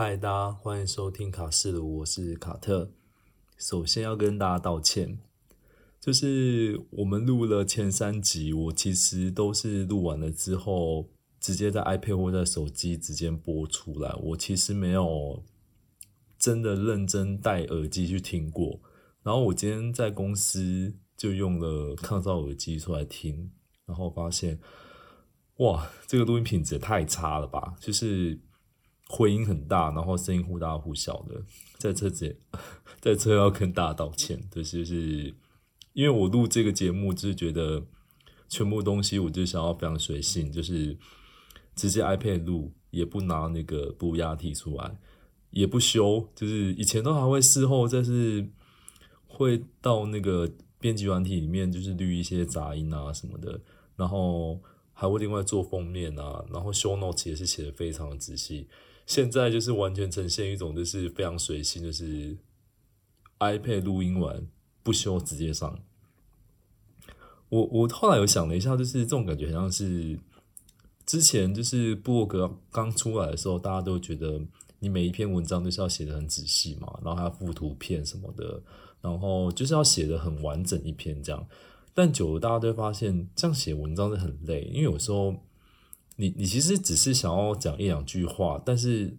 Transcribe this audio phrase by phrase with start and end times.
[0.00, 2.92] 嗨，大家欢迎收听卡式鲁，我是卡特。
[3.56, 5.18] 首先要跟大家道歉，
[5.98, 11.08] 就是我们录了前三集，我其实都是录完了之后，
[11.40, 14.14] 直接在 iPad 或在手机直接播出来。
[14.22, 15.42] 我其实没有
[16.38, 18.80] 真的认真戴耳机去听过。
[19.24, 23.50] 然后我今天在公司就用了抗噪耳机出来听，
[23.84, 24.60] 然后发现，
[25.56, 27.74] 哇，这个录音品质也太差了吧！
[27.80, 28.38] 就是
[29.08, 31.42] 回音很大，然后声音忽大忽小的，
[31.78, 32.36] 在这节，
[33.00, 34.40] 在这要跟大家道歉。
[34.50, 35.34] 这就是
[35.92, 37.84] 因为我录这个节目，就是觉得
[38.48, 40.96] 全部东西我就想要非常随性，就是
[41.74, 44.98] 直接 iPad 录，也不拿那个补压体出来，
[45.50, 48.48] 也不修，就是以前都还会事后再是。
[49.30, 53.60] 会到那个编辑软体里面，就是滤一些杂音啊什么的，
[53.94, 54.58] 然后
[54.92, 58.66] 还会另外做封面啊，然后 show notes 也是写的非常的仔细。
[59.08, 62.36] 现在就是完全呈现一种就是非常随性，就是
[63.40, 64.46] iPad 录音完
[64.84, 65.80] 不修直接上。
[67.48, 70.16] 我我后来有想了一下，就是这种感觉好像是
[71.04, 74.40] 之前就是布洛格刚出来的时候，大家都觉得
[74.78, 78.62] 你每一篇文章都是要写的很仔细嘛，然后还要附图片什么的。
[79.00, 81.46] 然后就是要写的很完整一篇这样，
[81.94, 85.34] 但久了大家都会发现，这样写文章是很累，因为有时候
[86.20, 89.16] 你你其实只是想要讲一两句话，但是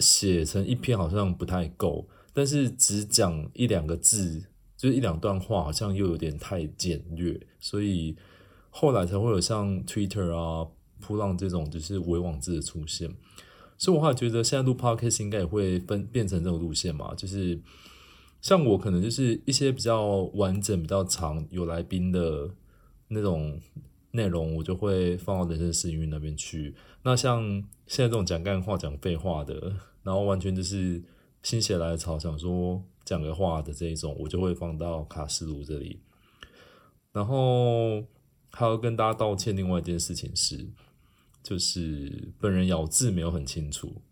[0.00, 4.44] 写成一篇好像不太够，但是只讲一两个字，
[4.76, 8.16] 就是一两段话，好像又有点太简略，所以
[8.70, 10.68] 后来才会有像 Twitter 啊、
[11.00, 13.14] 扑浪这种就是微网字的出现。
[13.78, 17.60] 所以我后来觉得，现在录 Podcast 应该也会分变成这种路线嘛，就是。
[18.42, 22.48] 像我可能就是一些比较完整、比较长、有来宾的
[23.08, 23.58] 那种
[24.16, 26.74] 内容，我就会放到人生试运那边去。
[27.04, 27.42] 那像
[27.86, 31.00] 现在这种讲干话、讲废话的，然后完全就是
[31.42, 36.00] 心血来潮想说讲个话的这一种，我就会放到卡斯鲁这里。
[37.12, 38.02] 然后
[38.50, 40.66] 还要跟大家道歉，另外一件事情是，
[41.42, 44.02] 就是本人咬字没有很清楚。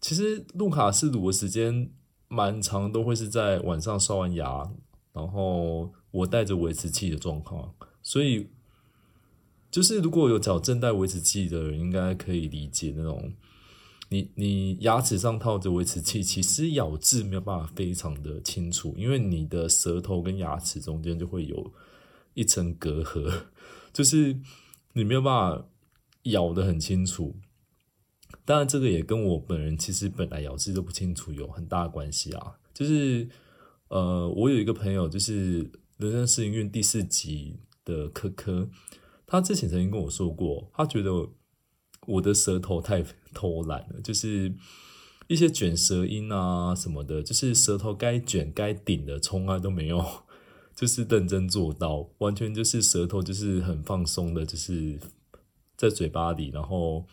[0.00, 1.90] 其实录卡斯鲁的时间。
[2.30, 4.70] 蛮长都会是在晚上刷完牙，
[5.14, 8.50] 然后我带着维持器的状况，所以
[9.70, 13.32] 就是如果有矫正带维持器的人，应该可以理解那种，
[14.08, 21.72] 你你牙齿上套着维持器，其实咬字没有办法非常的清楚，因为你的舌头跟牙齿中间就会有
[22.34, 23.44] 一层隔阂，
[23.92, 24.38] 就是
[24.94, 25.68] 你没有办法
[26.24, 27.36] 咬的很清楚。
[28.44, 32.54] 当然，这个也跟我本人其实本来咬字都不清楚有很大的关系啊。
[32.72, 33.28] 就是，
[33.88, 35.64] 呃，我有一个朋友，就是
[35.98, 38.70] 《人生试营运》第四集的科科，
[39.28, 41.28] 他之前曾经跟我说过，他觉得
[42.06, 44.52] 我的舌头太偷懒了，就是
[45.28, 50.04] 一些卷舌音啊什么的，就是舌头该卷该顶的，从来都没有，
[50.74, 54.98] 就是认真做到，完全就是舌头就是很放松的，就是
[55.76, 57.06] 在嘴巴里，然后。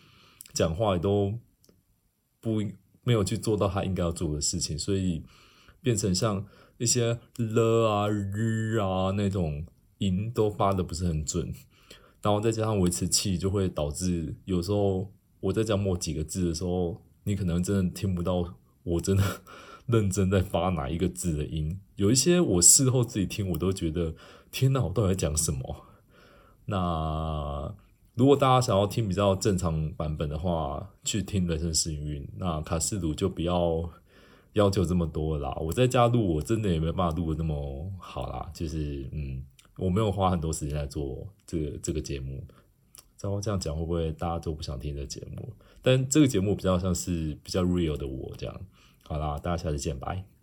[0.54, 1.38] 讲话也都
[2.40, 2.62] 不
[3.04, 5.22] 没有去做到他应该要做的事情，所以
[5.81, 6.46] 变成像
[6.78, 9.66] 一些了啊、日啊那种
[9.98, 11.54] 音都发的不是很准，
[12.25, 19.24] 然后再加上维持器，就会导致有时候我在讲某几个字的时候，你可能真的听不到我真的
[19.86, 21.80] 认真在发哪一个字的音。
[21.97, 24.16] 有一些我事后自己听，我都觉得
[24.50, 25.86] 天哪，我到底在讲什么？
[26.66, 27.75] 那。
[28.16, 32.25] 如果大家想要听比较正常版本的话，去听人生试营运。
[32.38, 33.90] 那卡斯鲁就不要
[34.53, 35.53] 要求这么多啦。
[35.59, 38.50] 我在家录，我真的也没办法录的那么好啦。
[38.53, 39.44] 就是嗯，
[39.78, 42.44] 我没有花很多时间来做这个这个节目。
[43.18, 45.53] 照这样讲会不会大家都不想听这节目？
[45.81, 48.62] 但这个节目比较像是比较 real 的我这样。
[49.03, 50.34] 好啦，大家下次见，拜。